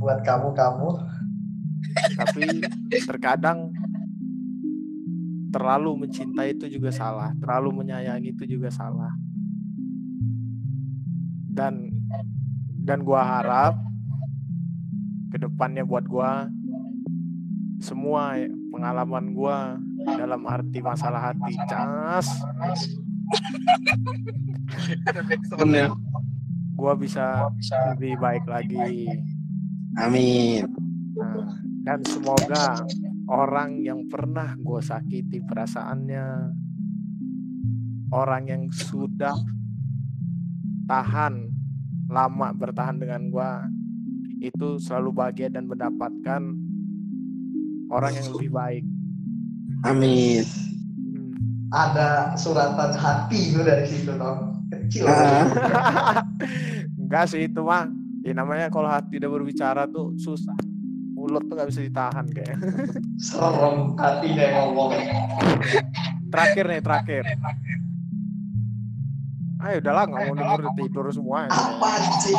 [0.00, 0.88] Buat kamu kamu.
[2.16, 2.42] Tapi
[3.04, 3.70] terkadang
[5.52, 9.12] terlalu mencintai itu juga salah terlalu menyayangi itu juga salah.
[11.54, 11.92] Dan
[12.82, 13.78] dan gua harap
[15.30, 16.48] ke depannya buat gua
[17.78, 18.34] semua
[18.72, 22.26] pengalaman gua dalam arti masalah hati cas
[26.84, 27.48] gua bisa
[27.96, 29.08] lebih baik lagi
[29.96, 30.68] amin
[31.14, 31.46] Nah,
[31.86, 32.82] dan semoga
[33.30, 36.26] orang yang pernah gue sakiti perasaannya
[38.10, 39.38] orang yang sudah
[40.90, 41.54] tahan
[42.10, 43.52] lama bertahan dengan gue
[44.42, 46.42] itu selalu bahagia dan mendapatkan
[47.94, 48.84] orang yang lebih baik
[49.84, 50.40] Amin.
[50.40, 51.36] Hmm.
[51.68, 54.53] Ada suratan hati itu dari situ dong.
[54.82, 55.04] Kecil.
[55.06, 55.44] Ah.
[57.04, 57.86] enggak sih itu mah
[58.24, 60.56] ya namanya kalau hati udah berbicara tuh susah
[61.14, 62.56] mulut tuh nggak bisa ditahan kayak
[63.26, 64.90] Serem hatinya yang ngomong.
[66.28, 67.22] terakhir nih terakhir
[69.64, 71.52] ayo udahlah nggak mau denger udah tidur semua ini.
[71.56, 72.36] Apa sih?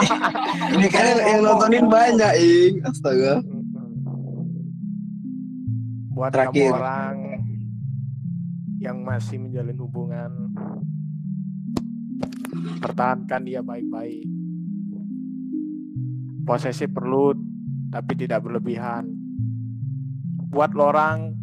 [0.80, 2.74] Ini kan yang, yang nontonin banyak, Ing.
[2.88, 3.44] Astaga.
[6.16, 6.72] buat Terakhir.
[6.72, 7.16] kamu orang
[8.80, 10.30] yang masih menjalin hubungan
[12.78, 14.24] pertahankan dia baik-baik.
[16.46, 17.34] Posesif perlu
[17.92, 19.04] tapi tidak berlebihan.
[20.48, 21.36] Buat lo orang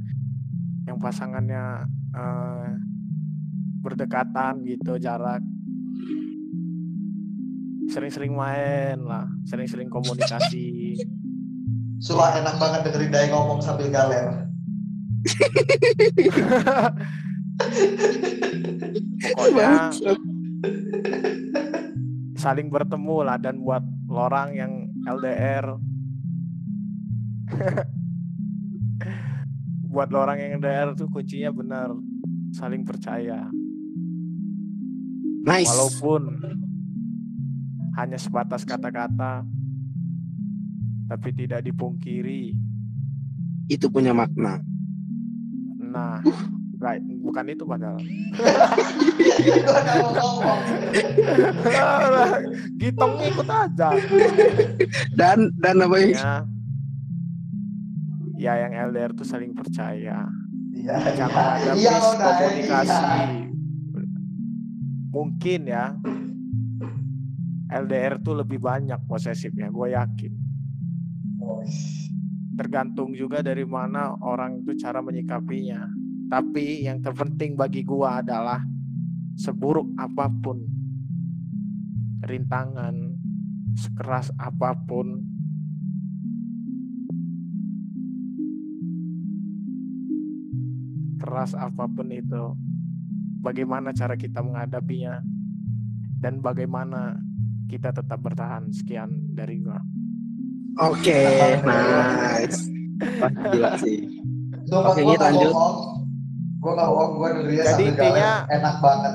[0.89, 2.69] yang pasangannya eh,
[3.85, 5.45] berdekatan gitu jarak
[7.85, 10.97] sering-sering main lah sering-sering komunikasi.
[12.01, 14.49] Sulah enak banget dengerin Dai ngomong sambil galer.
[19.35, 19.91] pokoknya
[22.45, 25.65] saling bertemu lah dan buat orang yang LDR
[29.89, 31.89] buat orang yang LDR tuh kuncinya benar
[32.53, 33.49] saling percaya.
[35.45, 35.73] Nice.
[35.73, 36.21] walaupun
[37.97, 39.41] hanya sebatas kata-kata
[41.09, 42.53] tapi tidak dipungkiri.
[43.65, 44.61] Itu punya makna.
[45.81, 46.21] nah
[46.85, 47.97] right, bukan itu padahal.
[52.77, 53.89] Gitong ikut aja.
[55.17, 56.45] Dan dan apa ya.
[58.37, 60.29] Ya yang LDR tuh saling percaya.
[60.75, 62.61] Iya, jangan ada iya, Bang, Dai.
[62.61, 62.93] miskomunikasi.
[62.93, 63.49] Iya.
[65.15, 65.95] mungkin ya
[67.71, 70.33] LDR tuh lebih banyak posesifnya gue yakin.
[72.59, 78.61] Tergantung juga dari mana orang itu cara menyikapinya tapi yang terpenting bagi gua adalah
[79.35, 80.63] seburuk apa pun
[82.25, 82.95] rintangan
[83.75, 85.21] sekeras apa pun
[91.19, 92.55] keras apa pun itu
[93.43, 95.19] bagaimana cara kita menghadapinya
[96.17, 97.21] dan bagaimana
[97.69, 98.69] kita tetap bertahan.
[98.73, 99.81] Sekian dari gua.
[100.81, 101.19] Oke,
[101.61, 102.65] nice.
[103.21, 104.09] Wah, gila sih.
[104.71, 105.51] Oke, gua Nyet,
[106.65, 106.73] bohong.
[106.73, 109.13] Gua nggak bohong, gua dengerin Jadi intinya- enak banget.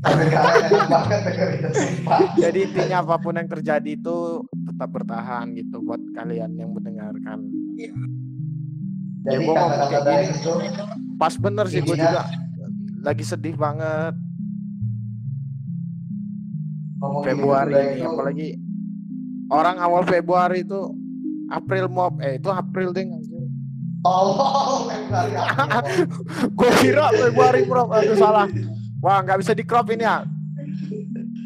[0.00, 1.04] Enak
[2.40, 4.16] jadi intinya apa pun yang terjadi itu
[4.64, 7.44] tetap bertahan gitu buat kalian yang mendengarkan.
[9.20, 10.52] Jadi gua ngomong kata-kata itu
[11.20, 12.24] pas bener sih gue juga
[13.04, 14.16] lagi sedih banget.
[17.24, 18.48] Februari ini apalagi
[19.48, 20.80] orang awal Februari itu
[21.48, 23.20] April mob eh itu April ding
[24.00, 26.08] Februari April.
[26.50, 28.46] gue kira Februari bro aduh salah.
[28.98, 30.24] Wah nggak bisa di crop ini ya.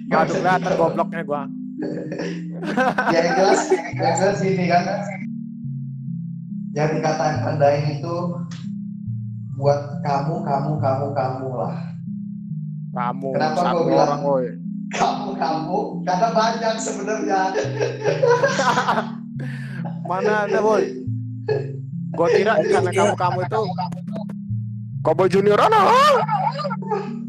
[0.07, 1.43] Nggak aduh bisa kelihatan gobloknya gua.
[3.13, 3.61] Ya yang jelas
[3.93, 4.83] yang jelas gini kan.
[6.73, 8.15] Yang dikatakan Dain itu
[9.55, 11.75] buat kamu kamu kamu kamu lah.
[12.95, 14.47] Kamu Kenapa satu gua bilang- orang woi.
[14.95, 15.79] kamu kamu?
[16.07, 17.41] Karena banyak sebenarnya.
[20.09, 20.85] Mana ada woi
[22.15, 23.61] gue kira karena kamu kamu itu
[25.05, 25.93] Kobo Junior ano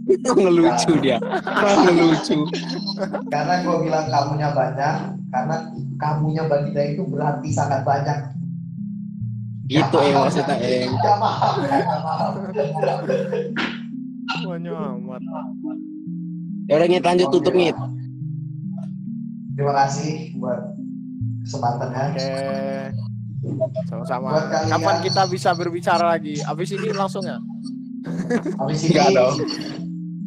[0.06, 1.18] ngelucu dia.
[1.20, 2.46] Ngelucu.
[3.34, 4.96] karena gue bilang kamunya banyak
[5.34, 5.56] karena
[5.98, 8.36] kamunya bagi Dain itu berarti sangat banyak
[9.66, 10.94] Gitu Eng maksudnya Eng.
[11.02, 12.34] Gak paham, gak paham.
[14.46, 15.22] banyak amat
[16.70, 17.54] Ya udah Ngit lanjut tutup.
[17.54, 17.74] Ngit.
[19.58, 20.62] Terima kasih buat
[21.46, 22.04] kesempatannya.
[22.14, 22.30] Oke.
[23.86, 24.30] Sama-sama.
[24.66, 26.40] Kapan kita bisa berbicara lagi?
[26.40, 27.38] Habis ini langsung ya?
[28.60, 29.36] Habis ini Enggak dong.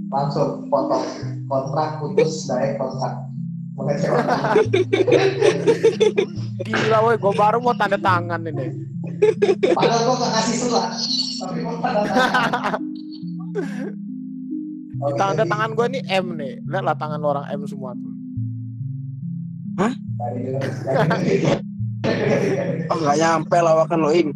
[0.09, 1.05] langsung potong
[1.45, 3.15] kontrak putus dari kontrak.
[6.61, 8.67] Gila woi, gue baru mau tanda tangan ini.
[9.71, 10.91] Padahal gue gak kasih surat.
[11.39, 12.83] Tapi gue tanda tangan.
[14.99, 16.59] Oke, Tanda jadi- tangan gue ini M nih.
[16.65, 18.11] Lihatlah tangan orang M semua tuh.
[19.79, 21.63] Dengerin.
[22.89, 24.31] Oh nggak nyampe lawakan lo Ing.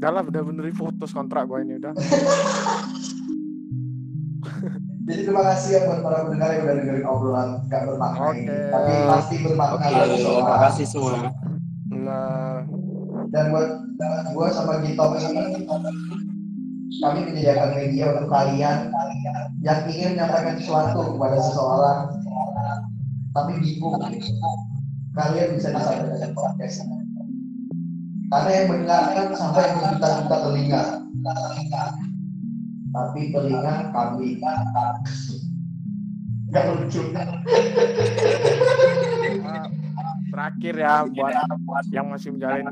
[0.00, 1.92] Udah lah, udah benerin putus kontrak gue ini udah.
[5.04, 8.48] Jadi terima kasih ya buat para pendengar yang udah dengerin obrolan gak bermakna ini.
[8.48, 8.56] Oke.
[8.72, 10.32] Tapi pasti bermakna Oke, semua.
[10.32, 11.12] terima kasih semua.
[11.92, 12.56] Nah,
[13.28, 13.68] Dan buat
[14.32, 15.44] gue sama Gitong ini
[17.02, 18.78] kami menyediakan media untuk kalian
[19.60, 21.98] yang ingin menyampaikan sesuatu kepada seseorang
[23.34, 23.98] tapi bingung
[25.14, 26.82] kalian bisa disampaikan di podcast
[28.34, 30.82] karena yang mendengarkan sampai berjuta-juta telinga
[32.90, 34.42] tapi telinga kami
[36.50, 37.02] nggak lucu
[40.34, 41.34] terakhir ya buat
[41.94, 42.66] yang masih menjalin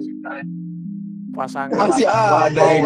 [1.32, 2.84] pasangan Masih ada yang.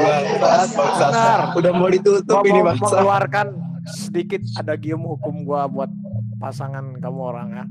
[0.70, 1.40] Benar.
[1.59, 2.78] Udah mau ditutup ini bangsa.
[2.78, 3.46] mengeluarkan
[3.90, 5.90] sedikit ada gium hukum gua buat
[6.38, 7.64] pasangan kamu orang ya.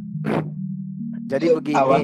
[1.26, 1.97] Jadi begini, Apa?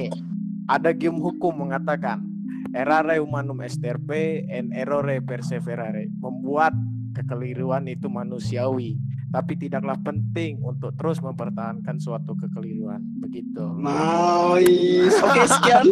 [0.66, 2.26] ada gium hukum mengatakan
[2.72, 6.10] errare humanum esterpe en errore perseverare.
[6.18, 6.74] Membuat
[7.12, 8.96] kekeliruan itu manusiawi,
[9.30, 13.04] tapi tidaklah penting untuk terus mempertahankan suatu kekeliruan.
[13.20, 13.62] Begitu.
[13.78, 15.16] Nice.
[15.28, 15.86] Oke, sekian.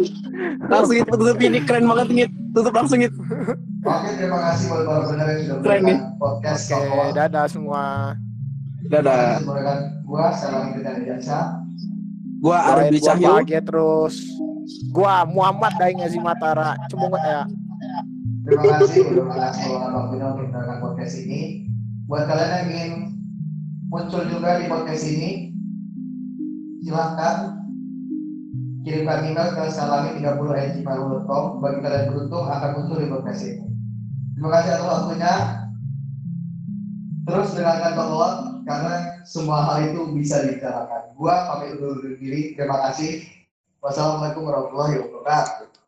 [0.67, 2.23] Langsung itu tutup ini keren banget ini.
[2.51, 3.15] Tutup langsung itu.
[3.81, 7.09] Oke, terima kasih buat para pendengar yang sudah Keren, menonton podcast Oke, Sokowan.
[7.15, 7.83] dadah semua.
[8.91, 9.39] Dadah.
[9.39, 9.73] Semoga
[10.03, 11.60] gua salam kita jasa.
[12.41, 13.37] Gua Arbi Cahyo.
[13.37, 14.17] bahagia terus.
[14.89, 16.73] Gua Muhammad Daeng Ngazi Matara.
[16.89, 17.45] Cemungut ya.
[18.41, 21.69] Terima kasih mengasih waktu untuk mendengarkan podcast ini.
[22.09, 22.91] Buat kalian yang ingin
[23.93, 25.29] muncul juga di podcast ini,
[26.81, 27.61] silahkan
[28.81, 31.43] kirimkan email ke salami30@gmail.com.
[31.61, 33.63] Bagi kalian beruntung akan muncul di podcast ini.
[34.33, 35.33] Terima kasih atas waktunya.
[37.21, 41.15] Terus dengarkan Tolot karena semua hal itu bisa dibicarakan.
[41.17, 42.53] Gua pamit undur diri.
[42.53, 43.25] Terima kasih.
[43.81, 45.80] Wassalamualaikum warahmatullahi wabarakatuh.